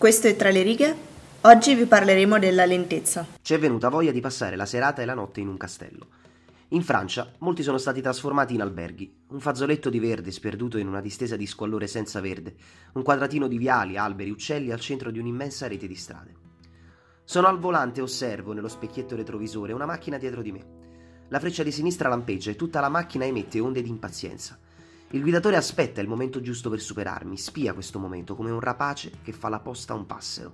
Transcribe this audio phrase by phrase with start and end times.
[0.00, 0.96] Questo è Tra le righe.
[1.42, 3.26] Oggi vi parleremo della lentezza.
[3.42, 6.06] Ci è venuta voglia di passare la serata e la notte in un castello.
[6.68, 11.02] In Francia molti sono stati trasformati in alberghi, un fazzoletto di verde sperduto in una
[11.02, 12.54] distesa di squallore senza verde,
[12.94, 16.34] un quadratino di viali, alberi, uccelli al centro di un'immensa rete di strade.
[17.22, 20.64] Sono al volante e osservo nello specchietto retrovisore una macchina dietro di me.
[21.28, 24.58] La freccia di sinistra lampeggia e tutta la macchina emette onde di impazienza.
[25.12, 29.32] Il guidatore aspetta il momento giusto per superarmi, spia questo momento come un rapace che
[29.32, 30.52] fa la posta a un passero.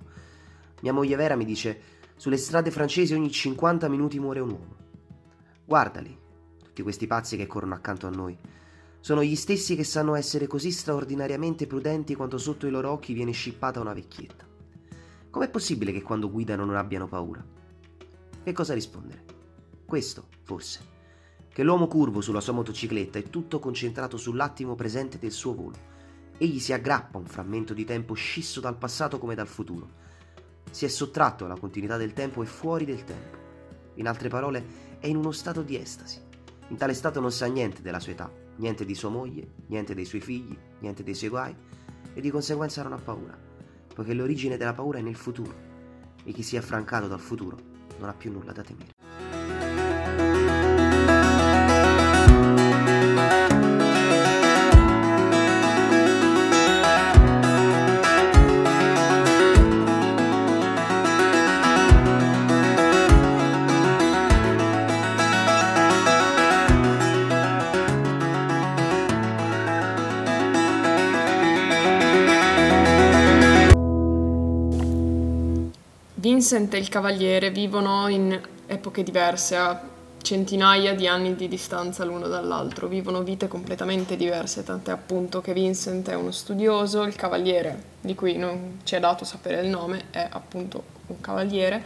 [0.81, 1.79] Mia moglie Vera mi dice:
[2.15, 4.75] Sulle strade francesi ogni 50 minuti muore un uomo.
[5.63, 6.17] Guardali,
[6.63, 8.35] tutti questi pazzi che corrono accanto a noi.
[8.99, 13.33] Sono gli stessi che sanno essere così straordinariamente prudenti quando sotto i loro occhi viene
[13.33, 14.43] scippata una vecchietta.
[15.29, 17.45] Com'è possibile che quando guidano non abbiano paura?
[18.43, 19.23] Che cosa rispondere?
[19.85, 20.96] Questo, forse.
[21.57, 25.75] Che l'uomo curvo sulla sua motocicletta è tutto concentrato sull'attimo presente del suo volo.
[26.37, 29.89] Egli si aggrappa a un frammento di tempo scisso dal passato come dal futuro.
[30.69, 33.37] Si è sottratto alla continuità del tempo e fuori del tempo.
[33.95, 34.63] In altre parole,
[34.99, 36.21] è in uno stato di estasi.
[36.67, 40.05] In tale stato non sa niente della sua età, niente di sua moglie, niente dei
[40.05, 41.55] suoi figli, niente dei suoi guai
[42.13, 43.35] e di conseguenza non ha paura,
[43.95, 45.55] poiché l'origine della paura è nel futuro
[46.23, 47.57] e chi si è affrancato dal futuro
[47.97, 50.56] non ha più nulla da temere.
[76.37, 79.81] Vincent e il Cavaliere vivono in epoche diverse, a
[80.21, 86.07] centinaia di anni di distanza l'uno dall'altro, vivono vite completamente diverse, tant'è appunto che Vincent
[86.09, 90.27] è uno studioso, il Cavaliere, di cui non ci è dato sapere il nome, è
[90.29, 91.83] appunto un cavaliere,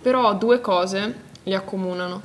[0.00, 2.20] però due cose li accomunano.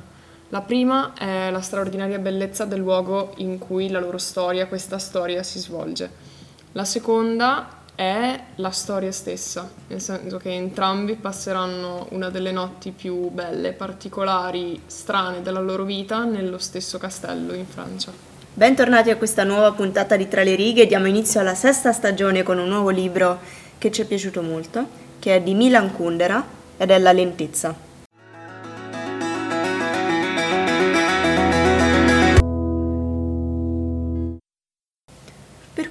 [0.48, 5.44] La prima è la straordinaria bellezza del luogo in cui la loro storia, questa storia,
[5.44, 6.10] si svolge.
[6.72, 13.28] La seconda è la storia stessa, nel senso che entrambi passeranno una delle notti più
[13.30, 18.12] belle, particolari, strane della loro vita nello stesso castello in Francia.
[18.54, 22.60] Bentornati a questa nuova puntata di Tra le righe, diamo inizio alla sesta stagione con
[22.60, 23.40] un nuovo libro
[23.78, 24.86] che ci è piaciuto molto,
[25.18, 27.87] che è di Milan Kundera ed è La lentezza.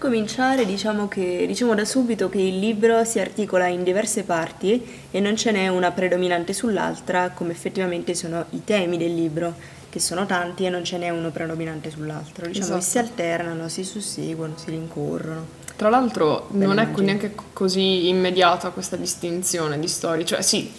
[0.07, 5.19] Cominciare diciamo, che, diciamo da subito che il libro si articola in diverse parti e
[5.19, 9.53] non ce n'è una predominante sull'altra come effettivamente sono i temi del libro
[9.89, 12.45] che sono tanti e non ce n'è uno predominante sull'altro.
[12.45, 12.79] Diciamo esatto.
[12.79, 15.45] che si alternano, si susseguono, si rincorrono.
[15.75, 20.23] Tra l'altro Bene non è neanche così immediata questa distinzione di storie.
[20.23, 20.71] Cioè sì,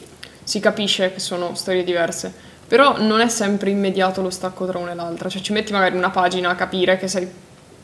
[0.43, 4.93] si capisce che sono storie diverse però non è sempre immediato lo stacco tra una
[4.93, 5.29] e l'altra.
[5.29, 7.27] Cioè ci metti magari una pagina a capire che sei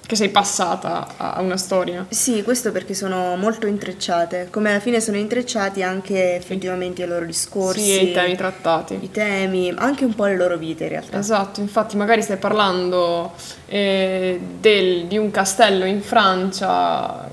[0.06, 2.04] che sei passata a una storia.
[2.10, 7.24] Sì, questo perché sono molto intrecciate, come alla fine sono intrecciati anche effettivamente i loro
[7.24, 7.80] discorsi.
[7.80, 8.98] Sì, i temi trattati.
[9.00, 11.18] I temi, anche un po' le loro vite in realtà.
[11.18, 13.32] Esatto, infatti magari stai parlando
[13.66, 17.28] eh, del, di un castello in Francia,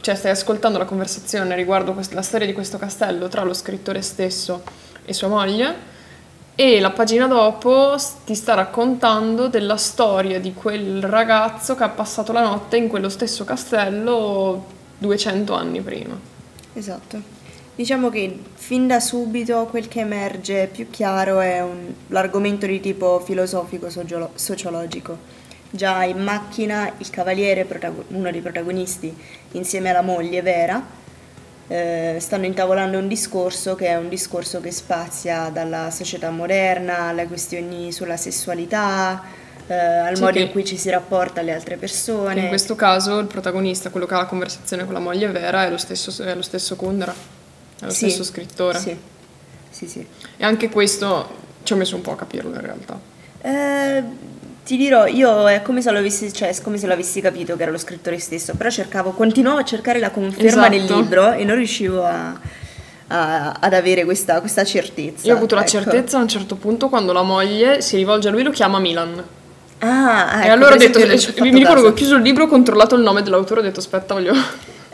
[0.00, 4.02] cioè stai ascoltando la conversazione riguardo quest- la storia di questo castello tra lo scrittore
[4.02, 4.62] stesso
[5.04, 5.89] e sua moglie
[6.60, 12.32] e la pagina dopo ti sta raccontando della storia di quel ragazzo che ha passato
[12.32, 14.66] la notte in quello stesso castello
[14.98, 16.20] 200 anni prima.
[16.74, 17.18] Esatto.
[17.74, 23.20] Diciamo che fin da subito quel che emerge più chiaro è un, l'argomento di tipo
[23.20, 25.16] filosofico-sociologico.
[25.70, 27.66] Già in macchina il cavaliere,
[28.08, 29.16] uno dei protagonisti,
[29.52, 30.84] insieme alla moglie Vera,
[31.70, 37.28] eh, stanno intavolando un discorso che è un discorso che spazia dalla società moderna alle
[37.28, 39.22] questioni sulla sessualità,
[39.68, 42.40] eh, al sì, modo in cui ci si rapporta alle altre persone.
[42.40, 45.70] In questo caso il protagonista, quello che ha la conversazione con la moglie vera, è
[45.70, 48.78] lo stesso, è lo stesso Kundera, è lo sì, stesso scrittore.
[48.80, 48.96] Sì.
[49.70, 50.04] sì, sì.
[50.38, 52.98] E anche questo ci ho messo un po' a capirlo in realtà.
[53.42, 54.02] Eh,
[54.70, 57.76] ti dirò, io è come se l'avessi, cioè, come se l'avessi capito che era lo
[57.76, 60.70] scrittore stesso, però cercavo, continuavo a cercare la conferma esatto.
[60.70, 62.38] del libro e non riuscivo a,
[63.08, 65.26] a, ad avere questa, questa, certezza.
[65.26, 65.64] Io ho avuto ecco.
[65.64, 68.78] la certezza a un certo punto quando la moglie si rivolge a lui, lo chiama
[68.78, 69.20] Milan.
[69.80, 72.94] Ah, ecco, e allora ho detto, mi ricordo che ho chiuso il libro, ho controllato
[72.94, 74.34] il nome dell'autore, ho detto aspetta, voglio...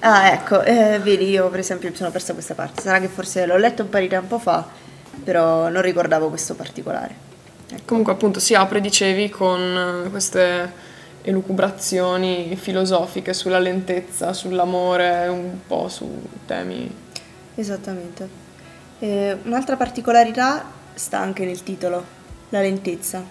[0.00, 3.44] Ah, ecco, eh, vedi, io per esempio mi sono persa questa parte, sarà che forse
[3.44, 4.64] l'ho letto un po' di tempo fa,
[5.22, 7.25] però non ricordavo questo particolare.
[7.76, 7.84] Ecco.
[7.84, 10.84] Comunque appunto si apre, dicevi, con eh, queste
[11.22, 16.08] elucubrazioni filosofiche sulla lentezza, sull'amore, un po' su
[16.46, 17.04] temi
[17.58, 18.28] Esattamente.
[18.98, 22.04] Eh, un'altra particolarità sta anche nel titolo,
[22.50, 23.24] la lentezza,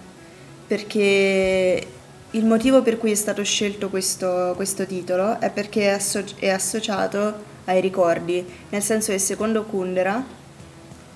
[0.66, 1.86] perché
[2.30, 6.48] il motivo per cui è stato scelto questo, questo titolo è perché è, asso- è
[6.48, 10.24] associato ai ricordi, nel senso che secondo Kundera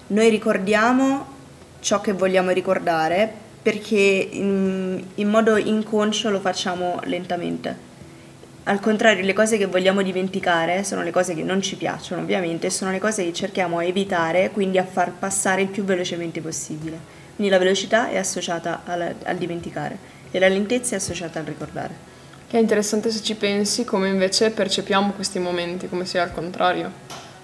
[0.09, 1.30] noi ricordiamo
[1.81, 7.88] ciò che vogliamo ricordare perché in, in modo inconscio lo facciamo lentamente.
[8.65, 12.71] Al contrario, le cose che vogliamo dimenticare sono le cose che non ci piacciono, ovviamente,
[12.71, 16.99] sono le cose che cerchiamo a evitare, quindi a far passare il più velocemente possibile.
[17.35, 19.99] Quindi la velocità è associata al, al dimenticare
[20.31, 22.09] e la lentezza è associata al ricordare.
[22.47, 26.93] Che è interessante se ci pensi come invece percepiamo questi momenti, come sia al contrario.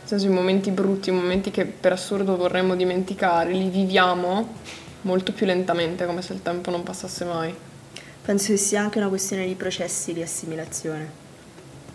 [0.09, 4.55] Nel senso i momenti brutti, i momenti che per assurdo vorremmo dimenticare, li viviamo
[5.01, 7.53] molto più lentamente, come se il tempo non passasse mai.
[8.23, 11.11] Penso che sia anche una questione di processi di assimilazione.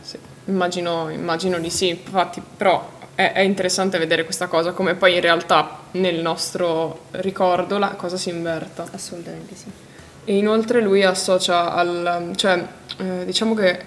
[0.02, 0.18] Sì,
[0.48, 2.86] immagino, immagino di sì, infatti, però
[3.16, 8.18] è, è, interessante vedere questa cosa, come poi in realtà nel nostro ricordo la cosa
[8.18, 8.88] si inverta.
[8.92, 9.68] Assolutamente sì.
[10.26, 12.34] E inoltre lui associa al...
[12.36, 12.62] cioè
[12.98, 13.84] eh, diciamo che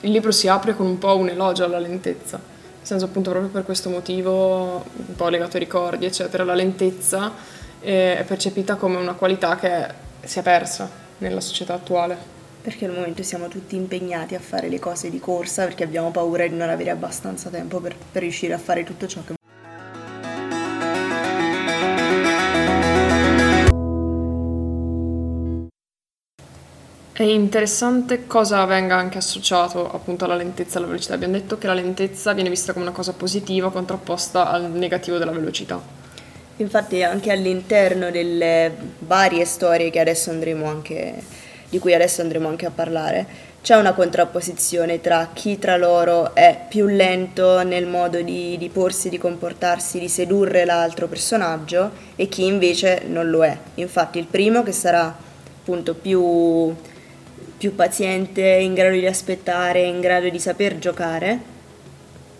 [0.00, 2.40] il libro si apre con un po' un elogio alla lentezza,
[2.82, 7.32] senso appunto proprio per questo motivo, un po' legato ai ricordi, eccetera, la lentezza
[7.80, 9.86] è percepita come una qualità che
[10.20, 10.88] si è persa
[11.18, 12.36] nella società attuale.
[12.60, 16.46] Perché al momento siamo tutti impegnati a fare le cose di corsa perché abbiamo paura
[16.46, 19.37] di non avere abbastanza tempo per, per riuscire a fare tutto ciò che
[27.18, 31.14] È interessante cosa venga anche associato appunto alla lentezza e alla velocità.
[31.14, 35.32] Abbiamo detto che la lentezza viene vista come una cosa positiva contrapposta al negativo della
[35.32, 35.82] velocità.
[36.58, 39.90] Infatti anche all'interno delle varie storie
[40.64, 41.14] anche,
[41.68, 43.26] di cui adesso andremo anche a parlare,
[43.62, 49.08] c'è una contrapposizione tra chi tra loro è più lento nel modo di, di porsi,
[49.08, 53.58] di comportarsi, di sedurre l'altro personaggio e chi invece non lo è.
[53.74, 55.12] Infatti il primo che sarà
[55.60, 56.76] appunto più
[57.58, 61.56] più paziente, in grado di aspettare, in grado di saper giocare,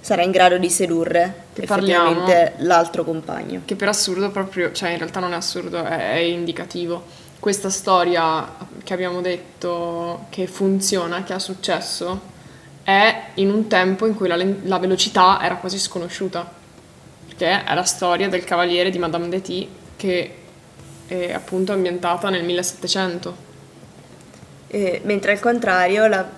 [0.01, 3.63] sarà in grado di sedurre che effettivamente parliamo, l'altro compagno.
[3.65, 7.05] Che per assurdo proprio, cioè in realtà non è assurdo, è, è indicativo.
[7.41, 8.49] Questa storia
[8.85, 12.37] che abbiamo detto che funziona, che ha successo,
[12.85, 16.49] è in un tempo in cui la, la velocità era quasi sconosciuta.
[17.27, 19.67] Perché è la storia del cavaliere di Madame de T
[19.97, 20.35] che
[21.09, 23.48] è appunto ambientata nel 1700
[24.69, 26.29] eh, mentre al contrario la,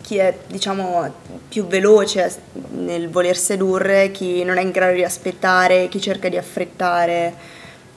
[0.00, 1.12] chi è diciamo
[1.48, 2.32] più veloce
[2.72, 7.34] nel voler sedurre, chi non è in grado di aspettare, chi cerca di affrettare,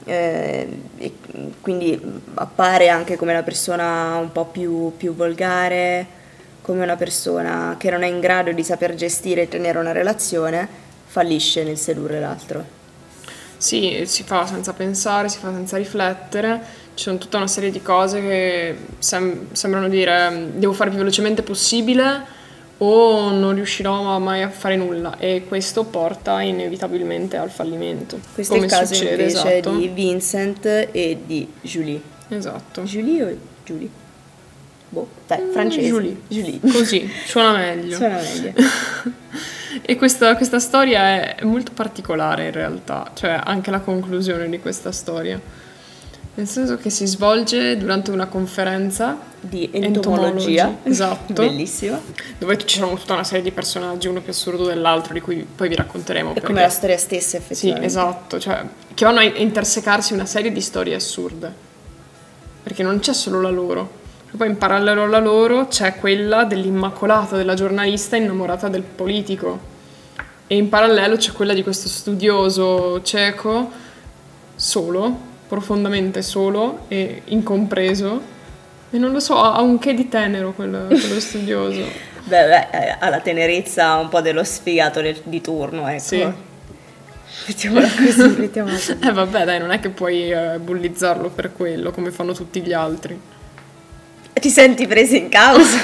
[0.04, 0.68] eh,
[1.60, 2.00] quindi
[2.34, 6.06] appare anche come una persona un po' più, più volgare,
[6.60, 10.68] come una persona che non è in grado di saper gestire e tenere una relazione,
[11.06, 12.76] fallisce nel sedurre l'altro.
[13.56, 17.80] Sì, si fa senza pensare, si fa senza riflettere ci sono tutta una serie di
[17.80, 22.36] cose che sem- sembrano dire devo fare più velocemente possibile
[22.78, 28.18] o non riuscirò mai a fare nulla e questo porta inevitabilmente al fallimento.
[28.34, 29.76] Questo è il caso succede, invece esatto.
[29.76, 32.00] di Vincent e di Julie.
[32.30, 32.82] Esatto.
[32.82, 33.88] Julie o Julie?
[34.88, 35.86] Boh, dai, mm, francese.
[35.86, 36.16] Julie.
[36.26, 36.58] Julie.
[36.72, 37.94] Così, suona meglio.
[37.94, 38.52] suona meglio.
[39.82, 44.90] e questa, questa storia è molto particolare in realtà, cioè anche la conclusione di questa
[44.90, 45.66] storia.
[46.38, 50.72] Nel senso che si svolge durante una conferenza di entomologia.
[50.84, 51.32] Esatto.
[51.32, 52.00] Bellissima.
[52.38, 55.68] Dove ci sono tutta una serie di personaggi, uno più assurdo dell'altro, di cui poi
[55.68, 56.30] vi racconteremo.
[56.30, 56.46] È perché...
[56.46, 57.88] come la storia stessa, effettivamente.
[57.88, 58.38] Sì, esatto.
[58.38, 58.62] Cioè,
[58.94, 61.52] che vanno a intersecarsi una serie di storie assurde.
[62.62, 63.90] Perché non c'è solo la loro.
[64.36, 69.58] Poi in parallelo alla loro c'è quella dell'immacolata, della giornalista innamorata del politico.
[70.46, 73.72] E in parallelo c'è quella di questo studioso cieco
[74.54, 78.36] solo profondamente solo e incompreso.
[78.90, 81.80] E non lo so, ha un che di tenero quello, quello studioso.
[82.24, 86.00] beh, beh, eh, ha la tenerezza un po' dello sfigato di turno, ecco.
[86.00, 86.26] Sì.
[87.46, 88.96] Mettiamola così, mettiamola così.
[89.02, 92.72] eh vabbè dai, non è che puoi eh, bullizzarlo per quello, come fanno tutti gli
[92.72, 93.18] altri.
[94.32, 95.78] Ti senti preso in causa?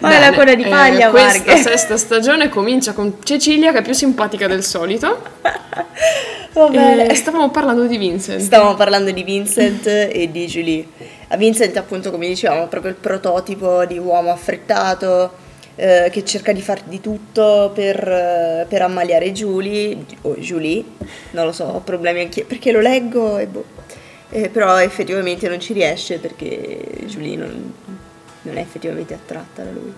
[0.00, 1.62] Ma è la coda di paglia, eh, Questa Marche.
[1.62, 5.22] sesta stagione comincia con Cecilia che è più simpatica del solito.
[6.56, 8.40] E stavamo parlando di Vincent.
[8.40, 10.86] Stavamo parlando di Vincent e di Julie.
[11.28, 15.32] A Vincent, appunto, come dicevamo, è proprio il prototipo di uomo affrettato
[15.74, 20.84] eh, che cerca di fare di tutto per, eh, per ammaliare Julie, o Julie,
[21.32, 23.64] non lo so, ho problemi anche perché lo leggo e boh.
[24.30, 27.72] Eh, però effettivamente non ci riesce perché Julie non,
[28.44, 29.92] non è effettivamente attratta da lui.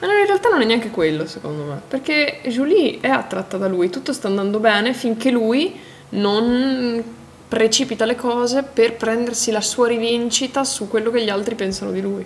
[0.00, 3.90] Ma in realtà non è neanche quello, secondo me, perché Julie è attratta da lui,
[3.90, 5.78] tutto sta andando bene finché lui
[6.10, 7.02] non
[7.48, 12.00] precipita le cose per prendersi la sua rivincita su quello che gli altri pensano di
[12.00, 12.24] lui.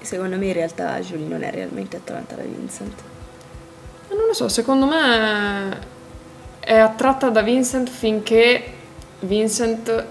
[0.00, 3.02] Secondo me in realtà Julie non è realmente attratta da Vincent.
[4.08, 5.78] Ma non lo so, secondo me
[6.60, 8.64] è attratta da Vincent finché
[9.20, 10.06] Vincent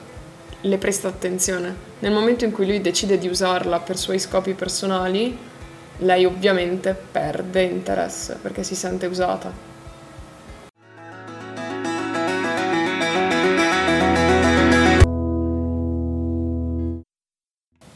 [0.61, 1.75] le presta attenzione.
[1.99, 5.37] Nel momento in cui lui decide di usarla per suoi scopi personali,
[5.97, 9.69] lei ovviamente perde interesse perché si sente usata.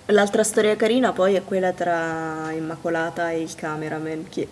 [0.10, 4.28] L'altra storia carina poi è quella tra Immacolata e il cameraman.
[4.30, 4.48] Che...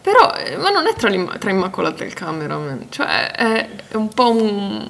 [0.00, 4.08] Però, eh, ma non è tra, tra Immacolata e il cameraman, cioè è, è un
[4.08, 4.88] po' un,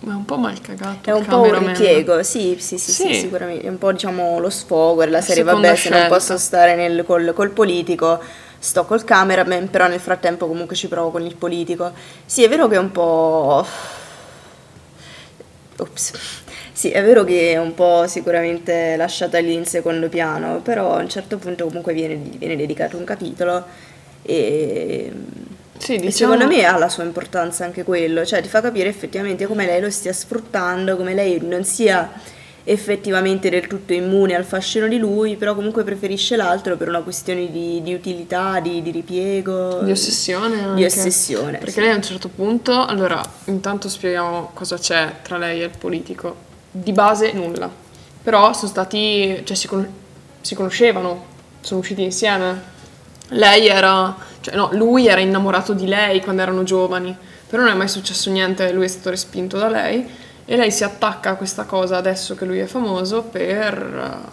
[0.00, 1.10] è un po' mal cagato.
[1.10, 3.66] È un po' un ripiego, sì sì, sì, sì, sì, sicuramente.
[3.66, 5.96] È un po' diciamo lo sfogo della serie, vabbè, scelta.
[5.96, 8.20] se non posso stare nel, col, col, politico,
[8.58, 11.92] sto col cameraman, però nel frattempo comunque ci provo con il politico.
[12.24, 13.66] Sì, è vero che è un po'...
[15.78, 16.12] Ops.
[16.72, 21.00] Sì, è vero che è un po' sicuramente lasciata lì in secondo piano, però a
[21.00, 23.64] un certo punto comunque viene, viene dedicato un capitolo
[24.22, 25.12] e,
[25.78, 26.06] sì, diciamo...
[26.06, 29.66] e, secondo me ha la sua importanza anche quello, cioè ti fa capire effettivamente come
[29.66, 32.10] lei lo stia sfruttando, come lei non sia
[32.68, 37.50] effettivamente del tutto immune al fascino di lui, però comunque preferisce l'altro per una questione
[37.50, 39.80] di, di utilità, di, di, ripiego.
[39.80, 40.60] Di ossessione.
[40.60, 40.74] Anche.
[40.74, 41.58] Di ossessione.
[41.58, 41.80] Perché sì.
[41.80, 46.36] lei a un certo punto, allora, intanto spieghiamo cosa c'è tra lei e il politico
[46.70, 47.70] di base nulla.
[48.22, 49.88] Però sono stati, cioè si, con-
[50.42, 51.24] si conoscevano,
[51.62, 52.76] sono usciti insieme.
[53.28, 54.14] Lei era,
[54.48, 58.30] cioè no, lui era innamorato di lei quando erano giovani, però non è mai successo
[58.30, 60.06] niente, lui è stato respinto da lei
[60.44, 64.30] e lei si attacca a questa cosa adesso che lui è famoso per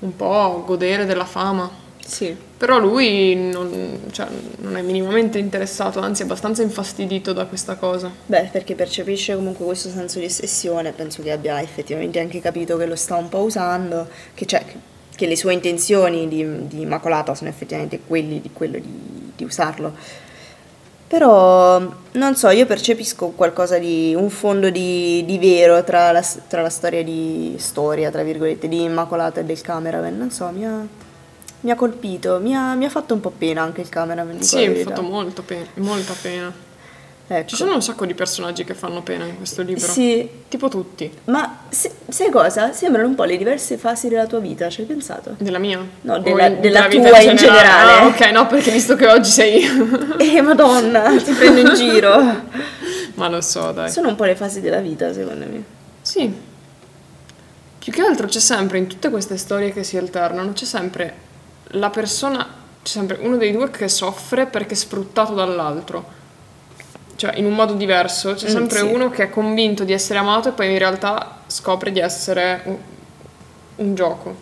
[0.00, 1.80] uh, un po' godere della fama.
[2.04, 2.36] Sì.
[2.56, 8.10] Però lui non, cioè, non, è minimamente interessato, anzi è abbastanza infastidito da questa cosa.
[8.26, 12.86] Beh, perché percepisce comunque questo senso di ossessione, penso che abbia effettivamente anche capito che
[12.86, 14.64] lo sta un po' usando, che, cioè,
[15.14, 19.92] che le sue intenzioni di, di Immacolata sono effettivamente quelli di quello di, di usarlo.
[21.06, 21.78] Però,
[22.12, 26.70] non so, io percepisco qualcosa di, un fondo di, di vero tra la, tra la
[26.70, 30.86] storia di storia, tra virgolette, di Immacolata e del cameraman, non so, mi ha
[31.62, 34.42] mi ha colpito, mi ha, mi ha, fatto un po' pena anche il cameraman.
[34.42, 36.52] Sì, mi ha fatto molto pena, molta pena.
[37.26, 37.48] Ecco.
[37.48, 39.86] Ci sono un sacco di personaggi che fanno pena in questo libro.
[39.86, 40.28] Sì.
[40.48, 41.10] Tipo tutti.
[41.24, 42.72] Ma se, sai cosa?
[42.72, 45.36] Sembrano un po' le diverse fasi della tua vita, ci hai pensato?
[45.38, 45.78] Della mia?
[46.02, 47.36] No, della, in, della, della tua in generale.
[47.36, 47.92] generale.
[47.92, 49.64] Ah, ok, no, perché visto che oggi sei...
[50.18, 52.40] eh, madonna, ti prendo in giro.
[53.14, 53.90] Ma lo so, dai.
[53.90, 55.64] Sono un po' le fasi della vita, secondo me.
[56.02, 56.50] Sì.
[57.78, 61.30] Più che altro c'è sempre, in tutte queste storie che si alternano, c'è sempre
[61.72, 62.46] la persona,
[62.82, 66.20] c'è sempre uno dei due che soffre perché è sfruttato dall'altro.
[67.22, 68.84] Cioè, in un modo diverso, c'è mm, sempre sì.
[68.84, 72.76] uno che è convinto di essere amato e poi in realtà scopre di essere un,
[73.76, 74.34] un gioco.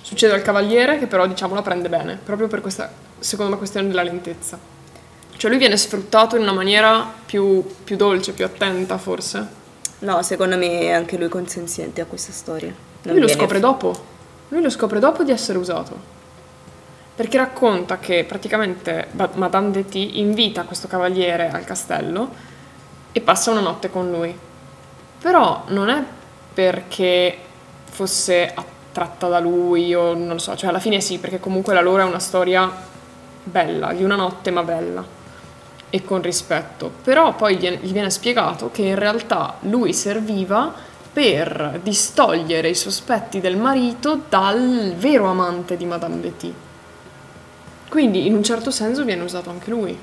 [0.00, 2.88] Succede al cavaliere che però diciamo la prende bene, proprio per questa,
[3.18, 4.56] secondo me, questione della lentezza.
[5.36, 9.44] Cioè lui viene sfruttato in una maniera più, più dolce, più attenta forse.
[9.98, 12.72] No, secondo me è anche lui consenziente a questa storia.
[13.02, 14.04] Non lui lo scopre f- dopo.
[14.50, 16.21] Lui lo scopre dopo di essere usato
[17.14, 22.30] perché racconta che praticamente Madame de T invita questo cavaliere al castello
[23.12, 24.36] e passa una notte con lui.
[25.20, 26.02] Però non è
[26.54, 27.36] perché
[27.84, 31.82] fosse attratta da lui o non lo so, cioè alla fine sì, perché comunque la
[31.82, 32.70] loro è una storia
[33.44, 35.04] bella, di una notte ma bella
[35.90, 36.90] e con rispetto.
[37.02, 40.72] Però poi gli viene spiegato che in realtà lui serviva
[41.12, 46.52] per distogliere i sospetti del marito dal vero amante di Madame de T
[47.92, 49.94] quindi in un certo senso viene usato anche lui.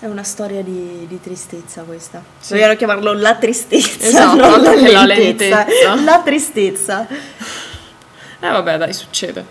[0.00, 2.20] È una storia di, di tristezza questa.
[2.40, 2.54] Sì.
[2.54, 4.98] Vogliamo chiamarlo la tristezza, esatto, non la lentezza.
[4.98, 5.94] la lentezza.
[6.02, 7.06] La tristezza.
[8.40, 9.44] Eh vabbè dai, succede.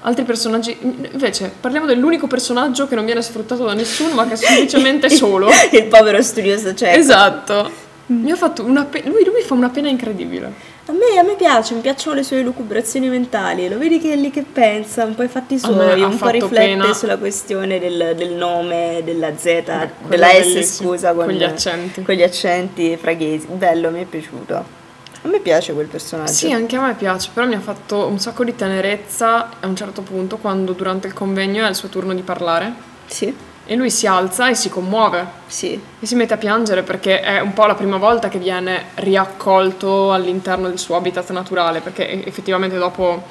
[0.00, 4.36] Altri personaggi, invece, parliamo dell'unico personaggio che non viene sfruttato da nessuno, ma che è
[4.36, 5.50] semplicemente solo.
[5.72, 6.98] Il povero studioso cieco.
[6.98, 7.70] Esatto.
[8.06, 10.70] Mi ha fatto una pena, lui, lui fa una pena incredibile.
[10.86, 14.16] A me, a me, piace, mi piacciono le sue lucubrazioni mentali, lo vedi che è
[14.16, 16.92] lì che pensa, un po' i fatti suoi, un po' riflette pena.
[16.92, 22.02] sulla questione del, del, nome, della Z, Beh, della S scusa, con, con, gli accenti.
[22.02, 23.46] Con gli accenti fraghesi.
[23.46, 24.80] Bello, mi è piaciuto.
[25.24, 26.32] A me piace quel personaggio.
[26.32, 29.76] Sì, anche a me piace, però mi ha fatto un sacco di tenerezza a un
[29.76, 32.72] certo punto quando durante il convegno è il suo turno di parlare.
[33.06, 35.24] Sì E lui si alza e si commuove.
[35.46, 35.80] Sì.
[36.00, 40.12] E si mette a piangere perché è un po' la prima volta che viene riaccolto
[40.12, 43.22] all'interno del suo habitat naturale, perché effettivamente dopo,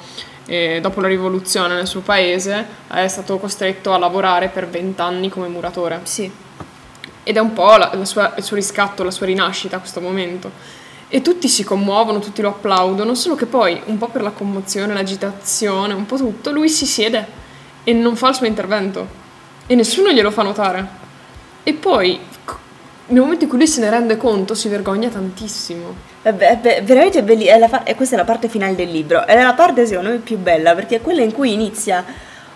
[0.46, 5.48] eh, dopo la rivoluzione nel suo paese è stato costretto a lavorare per vent'anni come
[5.48, 6.00] muratore.
[6.04, 6.30] Sì.
[7.24, 10.00] Ed è un po' la, la sua, il suo riscatto, la sua rinascita a questo
[10.00, 10.50] momento.
[11.08, 14.94] E tutti si commuovono, tutti lo applaudono, solo che poi, un po' per la commozione,
[14.94, 17.40] l'agitazione, un po' tutto, lui si siede
[17.84, 19.20] e non fa il suo intervento
[19.72, 20.86] e nessuno glielo fa notare.
[21.62, 22.20] E poi,
[23.06, 26.10] nel momento in cui lui se ne rende conto, si vergogna tantissimo.
[26.20, 29.54] È, be- è veramente bellissima, e questa è la parte finale del libro, è la
[29.54, 32.04] parte secondo me più bella, perché è quella in cui inizia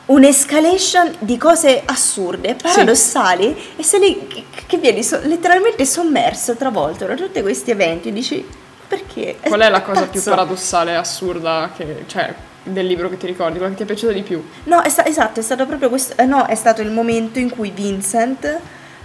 [0.07, 3.81] un'escalation di cose assurde, paradossali, sì.
[3.81, 8.47] e se ne, che vieni so- letteralmente sommerso, travolto da tutti questi eventi, dici
[8.87, 9.39] perché?
[9.41, 10.11] Qual è la cosa pazzo.
[10.11, 12.05] più paradossale e assurda che...
[12.07, 12.35] Cioè,
[12.67, 14.43] del libro che ti ricordi, quella che ti è piaciuta di più?
[14.65, 17.51] No, è sta- esatto, è stato proprio questo, eh, no, è stato il momento in
[17.51, 18.61] cui Vincent,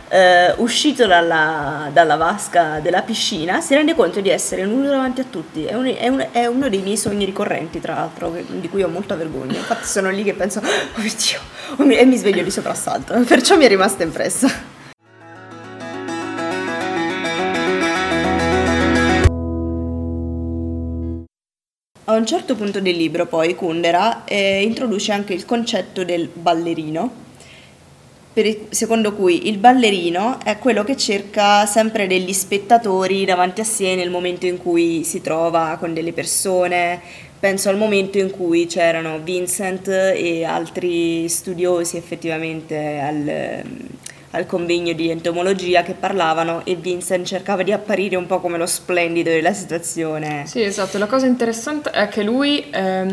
[0.10, 5.26] eh, uscito dalla, dalla, vasca della piscina, si rende conto di essere nudo davanti a
[5.30, 5.66] tutti.
[5.66, 8.84] È, un, è, un, è, uno dei miei sogni ricorrenti, tra l'altro, che, di cui
[8.84, 9.58] ho molta vergogna.
[9.58, 11.40] Infatti sono lì che penso, oh mio Dio,
[11.78, 14.71] oh mio, e mi sveglio di soprassalto, perciò mi è rimasta impressa.
[22.12, 27.10] A un certo punto del libro poi Kundera eh, introduce anche il concetto del ballerino,
[28.34, 33.96] il, secondo cui il ballerino è quello che cerca sempre degli spettatori davanti a sé
[33.96, 37.00] nel momento in cui si trova con delle persone.
[37.40, 43.64] Penso al momento in cui c'erano Vincent e altri studiosi effettivamente al,
[44.32, 48.66] al convegno di entomologia che parlavano e Vincent cercava di apparire un po' come lo
[48.66, 50.46] splendido della situazione.
[50.48, 50.98] Sì, esatto.
[50.98, 53.06] La cosa interessante è che lui è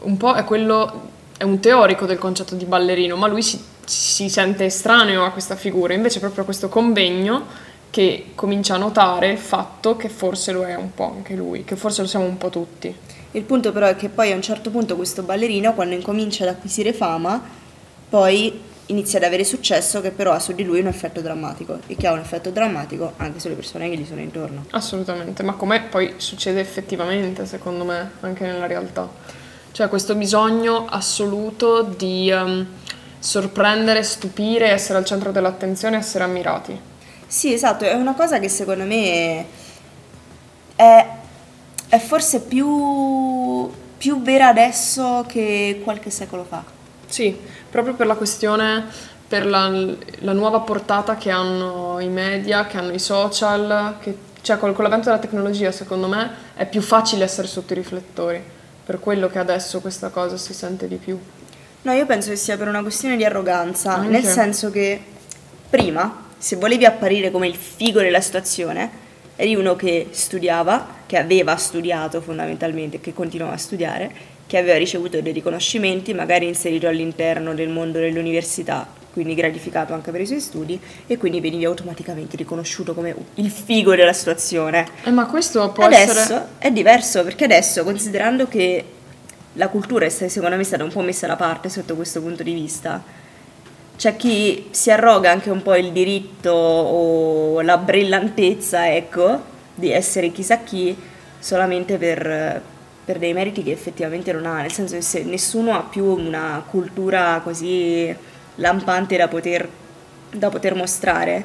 [0.00, 4.28] un po' è quello è un teorico del concetto di ballerino, ma lui si, si
[4.28, 9.96] sente estraneo a questa figura, invece proprio questo convegno che comincia a notare il fatto
[9.96, 12.92] che forse lo è un po' anche lui, che forse lo siamo un po' tutti.
[13.32, 16.50] Il punto però è che poi a un certo punto questo ballerino, quando incomincia ad
[16.50, 17.40] acquisire fama,
[18.08, 21.96] poi inizia ad avere successo che però ha su di lui un effetto drammatico e
[21.96, 24.64] che ha un effetto drammatico anche sulle persone che gli sono intorno.
[24.70, 29.08] Assolutamente, ma come poi succede effettivamente secondo me anche nella realtà.
[29.72, 32.66] Cioè questo bisogno assoluto di um,
[33.18, 36.78] sorprendere, stupire, essere al centro dell'attenzione, essere ammirati.
[37.26, 39.44] Sì, esatto, è una cosa che secondo me
[40.74, 41.06] è,
[41.88, 46.76] è forse più, più vera adesso che qualche secolo fa.
[47.08, 47.36] Sì,
[47.70, 48.84] proprio per la questione,
[49.26, 49.68] per la,
[50.20, 54.84] la, nuova portata che hanno i media, che hanno i social, che, cioè con, con
[54.84, 58.42] l'avvento della tecnologia secondo me è più facile essere sotto i riflettori,
[58.84, 61.18] per quello che adesso questa cosa si sente di più.
[61.82, 64.08] No, io penso che sia per una questione di arroganza, Anche.
[64.08, 65.00] nel senso che
[65.70, 71.56] prima, se volevi apparire come il figo della situazione, eri uno che studiava, che aveva
[71.56, 77.68] studiato fondamentalmente, che continuava a studiare che aveva ricevuto dei riconoscimenti, magari inserito all'interno del
[77.68, 83.14] mondo dell'università, quindi gratificato anche per i suoi studi, e quindi venivi automaticamente riconosciuto come
[83.34, 84.88] il figo della situazione.
[85.04, 86.46] Eh, ma questo può adesso essere...
[86.56, 88.84] è diverso, perché adesso, considerando che
[89.52, 92.54] la cultura è secondo me stata un po' messa da parte sotto questo punto di
[92.54, 93.04] vista,
[93.98, 99.42] c'è chi si arroga anche un po' il diritto o la brillantezza, ecco,
[99.74, 100.96] di essere chissà chi
[101.38, 102.62] solamente per
[103.08, 106.62] per dei meriti che effettivamente non ha, nel senso che se nessuno ha più una
[106.68, 108.14] cultura così
[108.56, 109.66] lampante da poter,
[110.30, 111.42] da poter mostrare,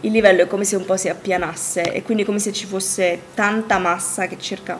[0.00, 3.20] il livello è come se un po' si appianasse e quindi come se ci fosse
[3.34, 4.76] tanta massa che cerca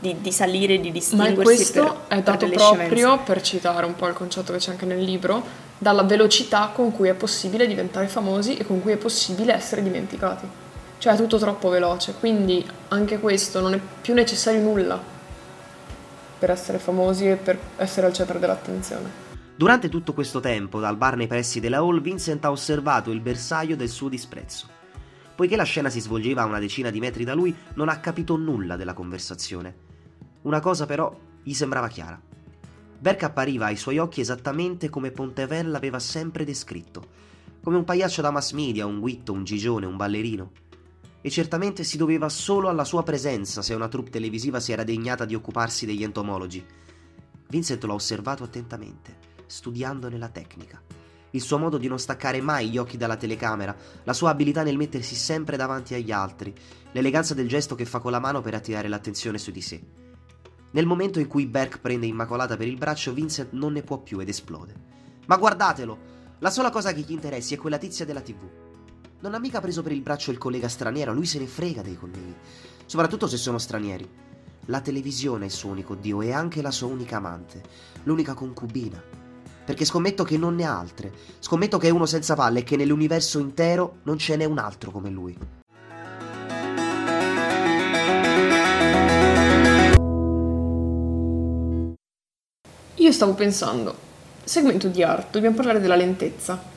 [0.00, 1.34] di, di salire, di distinguersi.
[1.34, 4.84] Ma questo per, è dato proprio, per citare un po' il concetto che c'è anche
[4.84, 5.42] nel libro,
[5.78, 10.46] dalla velocità con cui è possibile diventare famosi e con cui è possibile essere dimenticati.
[10.98, 15.12] Cioè è tutto troppo veloce, quindi anche questo non è più necessario nulla
[16.38, 19.22] per essere famosi e per essere al centro dell'attenzione.
[19.56, 23.76] Durante tutto questo tempo, dal bar nei pressi della hall, Vincent ha osservato il bersaglio
[23.76, 24.66] del suo disprezzo.
[25.34, 28.36] Poiché la scena si svolgeva a una decina di metri da lui, non ha capito
[28.36, 29.74] nulla della conversazione.
[30.42, 32.20] Una cosa però gli sembrava chiara.
[32.98, 37.06] Berk appariva ai suoi occhi esattamente come Pontevel l'aveva sempre descritto,
[37.62, 40.50] come un pagliaccio da mass media, un guitto, un gigione, un ballerino
[41.26, 45.24] e certamente si doveva solo alla sua presenza se una troupe televisiva si era degnata
[45.24, 46.62] di occuparsi degli entomologi.
[47.48, 50.82] Vincent l'ha osservato attentamente, studiandone la tecnica.
[51.30, 54.76] Il suo modo di non staccare mai gli occhi dalla telecamera, la sua abilità nel
[54.76, 56.52] mettersi sempre davanti agli altri,
[56.92, 59.82] l'eleganza del gesto che fa con la mano per attirare l'attenzione su di sé.
[60.72, 64.18] Nel momento in cui Berk prende Immacolata per il braccio, Vincent non ne può più
[64.18, 64.74] ed esplode.
[65.24, 65.98] Ma guardatelo!
[66.40, 68.73] La sola cosa che gli interessi è quella tizia della TV.
[69.20, 71.96] Non ha mica preso per il braccio il collega straniero, lui se ne frega dei
[71.96, 72.34] colleghi,
[72.84, 74.06] soprattutto se sono stranieri.
[74.66, 77.62] La televisione è il suo unico dio e anche la sua unica amante,
[78.02, 79.02] l'unica concubina.
[79.64, 81.12] Perché scommetto che non ne ha altre.
[81.38, 84.90] Scommetto che è uno senza palle e che nell'universo intero non ce n'è un altro
[84.90, 85.36] come lui.
[92.96, 93.94] Io stavo pensando,
[94.44, 96.72] segmento di arte, dobbiamo parlare della lentezza.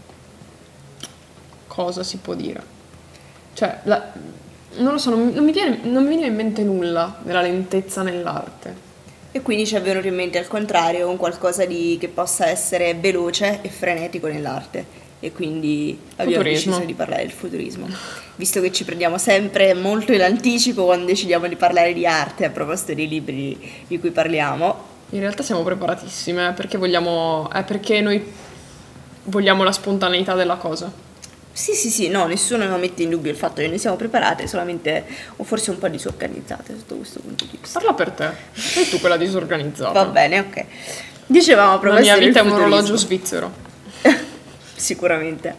[1.77, 2.59] Cosa si può dire?
[3.53, 4.11] Cioè, la-
[4.77, 8.01] non lo so, non, non mi viene, non mi viene in mente nulla della lentezza
[8.01, 8.85] nell'arte.
[9.31, 12.95] E quindi ci è venuto in mente al contrario un qualcosa di, che possa essere
[12.95, 15.05] veloce e frenetico nell'arte.
[15.19, 16.71] E quindi abbiamo Futurismo.
[16.71, 17.87] deciso di parlare del futurismo.
[18.37, 22.49] Visto che ci prendiamo sempre molto in anticipo quando decidiamo di parlare di arte a
[22.49, 28.23] proposito dei libri di cui parliamo, In realtà siamo preparatissime perché vogliamo, è perché noi
[29.25, 31.05] vogliamo la spontaneità della cosa.
[31.57, 35.03] Sì, sì, sì, no, nessuno mette in dubbio il fatto che noi siamo preparate, solamente
[35.37, 37.79] o forse un po' disorganizzate sotto questo punto di vista.
[37.79, 39.91] Parla per te, sei tu quella disorganizzata.
[39.91, 40.65] Va bene, ok.
[41.25, 43.51] Dicevamo a La mia vita è un orologio svizzero.
[44.75, 45.55] Sicuramente,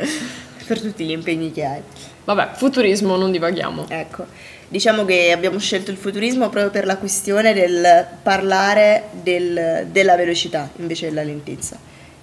[0.69, 1.81] per tutti gli impegni che hai.
[2.27, 3.87] Vabbè, futurismo, non divaghiamo.
[3.89, 4.25] Ecco,
[4.69, 10.71] diciamo che abbiamo scelto il futurismo proprio per la questione del parlare del- della velocità
[10.77, 11.77] invece della lentezza.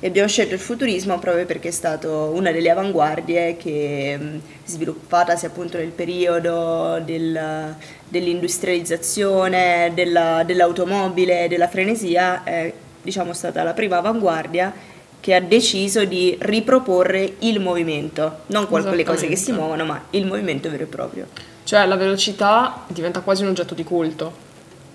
[0.05, 5.47] E abbiamo scelto il futurismo proprio perché è stato una delle avanguardie che, mh, sviluppatasi
[5.47, 7.73] appunto nel periodo del-
[8.07, 14.71] dell'industrializzazione, della- dell'automobile, della frenesia, è diciamo stata la prima avanguardia
[15.19, 20.27] che ha deciso di riproporre il movimento, non quelle cose che si muovono, ma il
[20.27, 21.25] movimento vero e proprio.
[21.63, 24.43] Cioè, la velocità diventa quasi un oggetto di culto.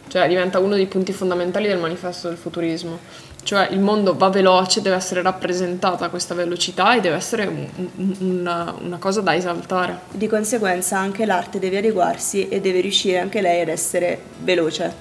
[0.06, 2.98] Cioè, diventa uno dei punti fondamentali del manifesto del futurismo.
[3.42, 8.16] Cioè, il mondo va veloce, deve essere rappresentata questa velocità e deve essere un- un-
[8.40, 10.00] una, una cosa da esaltare.
[10.10, 14.92] Di conseguenza anche l'arte deve adeguarsi e deve riuscire anche lei ad essere veloce,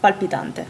[0.00, 0.66] palpitante,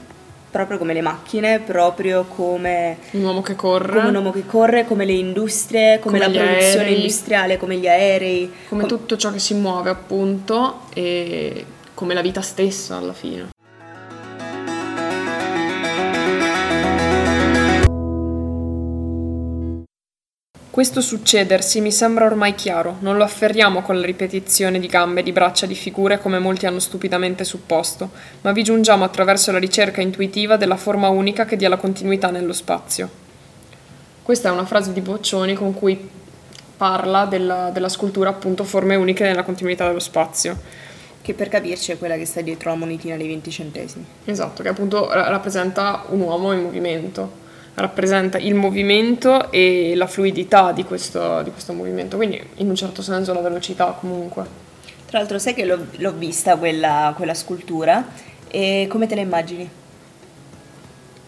[0.51, 4.85] proprio come le macchine, proprio come, Un uomo che corre, come un uomo che corre,
[4.85, 6.95] come le industrie, come, Come la produzione aerei.
[6.97, 8.53] industriale, come gli aerei.
[8.69, 13.49] come com- tutto ciò che si muove, appunto, e come la vita stessa alla fine.
[20.75, 25.31] Questo succedersi mi sembra ormai chiaro, non lo afferriamo con la ripetizione di gambe, di
[25.31, 28.11] braccia, di figure come molti hanno stupidamente supposto,
[28.41, 32.53] ma vi giungiamo attraverso la ricerca intuitiva della forma unica che dia la continuità nello
[32.53, 33.09] spazio.
[34.21, 36.11] Questa è una frase di Boccioni con cui
[36.77, 40.59] parla della, della scultura appunto forme uniche nella continuità dello spazio.
[41.23, 44.05] Che per capirci è quella che sta dietro la monetina dei 20 centesimi.
[44.25, 47.43] Esatto, che appunto ra- rappresenta un uomo in movimento,
[47.75, 53.03] rappresenta il movimento e la fluidità di questo, di questo movimento, quindi in un certo
[53.03, 54.63] senso la velocità comunque.
[55.07, 58.05] Tra l'altro sai che l'ho, l'ho vista quella, quella scultura
[58.49, 59.69] e come te la immagini?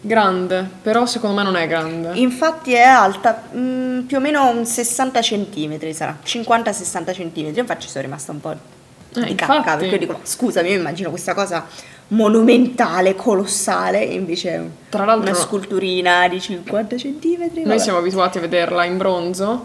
[0.00, 2.12] Grande, però secondo me non è grande.
[2.14, 7.58] Infatti è alta mm, più o meno un 60 centimetri sarà, 50-60 centimetri.
[7.58, 9.78] Infatti ci sono rimasta un po' Eh, di cacca infatti.
[9.78, 11.66] perché io dico, scusami, io immagino questa cosa
[12.08, 17.60] monumentale, colossale, invece Tra l'altro- una sculturina di 50 centimetri.
[17.60, 17.78] Noi vabbè.
[17.78, 19.64] siamo abituati a vederla in bronzo,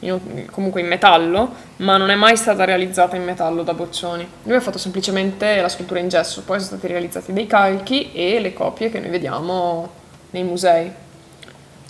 [0.00, 4.26] in- comunque in metallo, ma non è mai stata realizzata in metallo da Boccioni.
[4.44, 8.38] Lui ha fatto semplicemente la scultura in gesso, poi sono stati realizzati dei calchi e
[8.40, 9.88] le copie che noi vediamo
[10.30, 10.90] nei musei.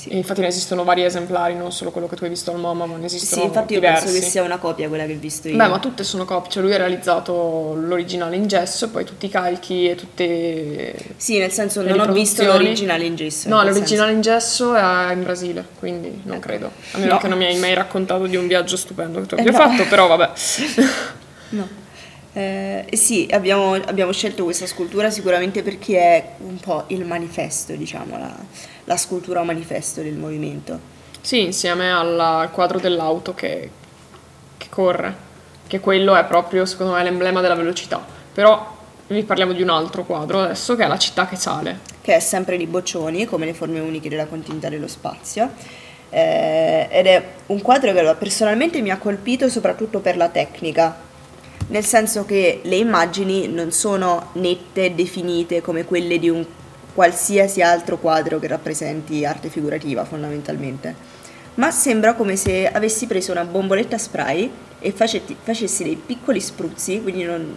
[0.08, 0.16] Sì.
[0.16, 2.96] Infatti ne esistono vari esemplari, non solo quello che tu hai visto al MoMA, ma
[2.96, 4.04] ne esistono Sì, infatti io diversi.
[4.06, 5.56] penso che sia una copia quella che ho visto io.
[5.56, 9.28] Beh, ma tutte sono copie, cioè lui ha realizzato l'originale in gesso, poi tutti i
[9.28, 12.64] calchi e tutte Sì, nel senso le non ho visto riproduzioni.
[12.64, 13.48] l'originale in gesso.
[13.48, 16.70] No, in quel l'originale in gesso è in Brasile, quindi non credo.
[16.92, 17.18] A meno No.
[17.18, 19.58] che non mi hai mai raccontato di un viaggio stupendo che tu Eh, abbia no.
[19.58, 20.30] fatto, però vabbè.
[20.34, 20.82] senso.
[21.50, 21.66] No.
[22.38, 28.16] Eh, sì, abbiamo, abbiamo scelto questa scultura sicuramente perché è un po' il manifesto, diciamo,
[28.16, 28.32] la,
[28.84, 30.78] la scultura manifesto del movimento.
[31.20, 33.68] Sì, insieme al quadro dell'auto che,
[34.56, 35.16] che corre,
[35.66, 38.00] che quello è proprio, secondo me, l'emblema della velocità.
[38.32, 38.76] Però
[39.08, 41.80] vi parliamo di un altro quadro adesso, che è la città che sale.
[42.00, 45.50] che è sempre di Boccioni, come le forme uniche della continuità dello spazio.
[46.08, 51.07] Eh, ed è un quadro che personalmente mi ha colpito soprattutto per la tecnica,
[51.68, 56.44] nel senso che le immagini non sono nette definite come quelle di un
[56.94, 60.94] qualsiasi altro quadro che rappresenti arte figurativa fondamentalmente,
[61.54, 64.50] ma sembra come se avessi preso una bomboletta spray
[64.80, 67.54] e facetti- facessi dei piccoli spruzzi, quindi non,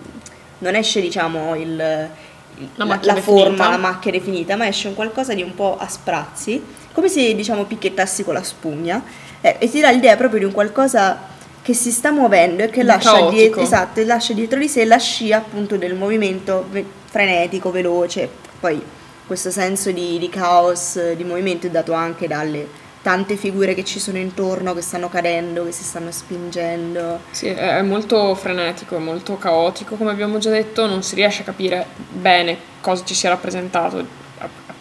[0.59, 5.33] non esce diciamo il, La la, la forma, la macchia definita, ma esce un qualcosa
[5.33, 9.01] di un po' a sprazzi, come se diciamo picchiettassi con la spugna,
[9.39, 11.29] eh, e ti dà l'idea proprio di un qualcosa
[11.61, 15.37] che si sta muovendo e che lascia, dietro, esatto, lascia dietro di sé la scia
[15.37, 18.29] appunto del movimento ve- frenetico, veloce.
[18.59, 18.81] Poi
[19.27, 22.67] questo senso di, di caos, di movimento è dato anche dalle
[23.01, 27.21] tante figure che ci sono intorno, che stanno cadendo, che si stanno spingendo.
[27.31, 31.45] Sì, è molto frenetico, è molto caotico, come abbiamo già detto, non si riesce a
[31.45, 34.05] capire bene cosa ci sia rappresentato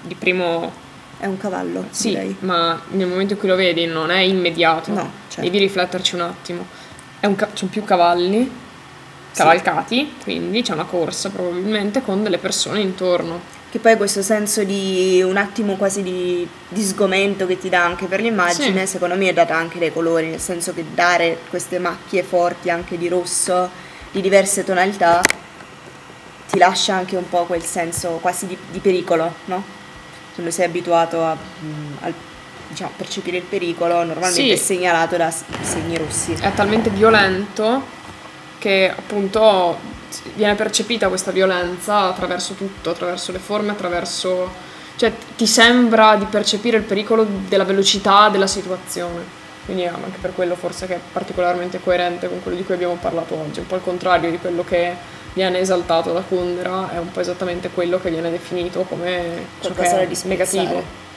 [0.02, 0.79] di primo
[1.20, 2.35] È un cavallo, Sì, direi.
[2.40, 5.42] ma nel momento in cui lo vedi non è immediato, No, certo.
[5.42, 6.66] devi rifletterci un attimo.
[7.20, 8.50] È un ca- sono più cavalli
[9.35, 13.59] cavalcati, quindi c'è una corsa probabilmente con delle persone intorno.
[13.70, 18.06] Che poi questo senso di un attimo quasi di, di sgomento che ti dà anche
[18.06, 18.92] per l'immagine, Sì.
[18.92, 22.96] secondo me è data anche dai colori, nel senso che dare queste macchie forti anche
[22.96, 23.68] di rosso,
[24.11, 25.20] di diverse tonalità,
[26.50, 29.78] ti lascia anche un po' quel senso quasi di, di pericolo, no?
[30.40, 32.14] Quando sei abituato a mm, al-
[32.68, 34.50] diciamo, percepire il pericolo, normalmente Sì.
[34.50, 36.33] è segnalato da segni rossi.
[36.33, 37.85] È talmente violento
[38.59, 39.76] che appunto
[40.37, 44.50] viene percepita questa violenza attraverso tutto, attraverso le forme, attraverso...
[44.96, 49.38] cioè ti sembra di percepire il pericolo della velocità della situazione.
[49.66, 52.96] Quindi è anche per quello forse che è particolarmente coerente con quello di cui abbiamo
[52.98, 57.10] parlato oggi, un po' il contrario di quello che viene esaltato da Kundera, è un
[57.10, 61.08] po' esattamente quello che viene definito come ciò che è negativo.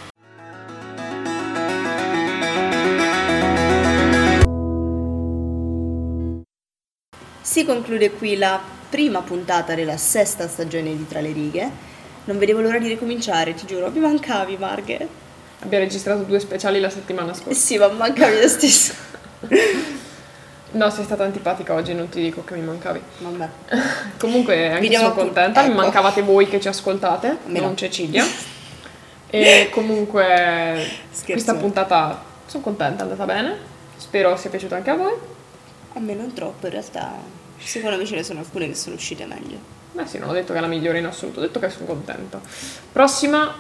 [7.42, 11.92] Si conclude qui la prima puntata della sesta stagione di Tra le righe.
[12.26, 15.08] Non vedevo l'ora di ricominciare, ti giuro, mi mancavi Marghe.
[15.60, 17.60] Abbiamo registrato due speciali la settimana scorsa.
[17.60, 18.94] sì, ma mancavi lo stesso.
[20.74, 23.02] No, sei stata antipatica oggi, non ti dico che mi mancavi.
[23.20, 23.50] Vabbè.
[24.20, 25.78] Comunque anche Vediamo sono contenta, mi ecco.
[25.78, 27.76] mancavate voi che ci ascoltate, me non no.
[27.76, 28.26] Cecilia.
[29.30, 31.32] e comunque Scherzo.
[31.32, 33.58] questa puntata sono contenta, è andata bene.
[33.98, 35.14] Spero sia piaciuta anche a voi.
[35.94, 37.12] A me non troppo, in realtà.
[37.58, 39.58] Secondo me ce ne sono alcune che sono uscite meglio.
[39.92, 41.86] Beh sì, non ho detto che è la migliore in assoluto, ho detto che sono
[41.86, 42.42] contenta.
[42.92, 43.54] Prossima,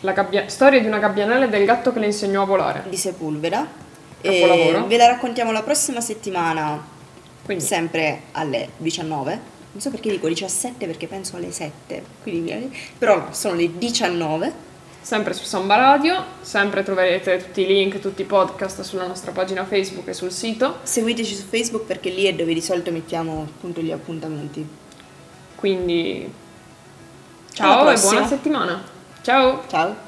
[0.00, 2.84] la gabbia- storia di una gabbianella e del gatto che le insegnò a volare.
[2.88, 3.84] Di Sepulveda.
[4.26, 4.84] Capolavoro.
[4.84, 6.84] E ve la raccontiamo la prossima settimana,
[7.44, 9.54] Quindi sempre alle 19.
[9.72, 12.02] Non so perché dico 17 perché penso alle 7.
[12.22, 14.64] Quindi, però no, sono le 19.
[15.06, 19.64] sempre su Samba Radio, sempre troverete tutti i link, tutti i podcast sulla nostra pagina
[19.64, 20.78] Facebook e sul sito.
[20.82, 24.66] Seguiteci su Facebook perché lì è dove di solito mettiamo appunto gli appuntamenti.
[25.54, 26.28] Quindi
[27.52, 28.82] ciao e buona settimana.
[29.22, 29.62] Ciao!
[29.68, 30.05] Ciao!